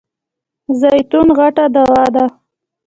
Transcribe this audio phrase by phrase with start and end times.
[0.79, 2.25] زیتون غټه دوا ده.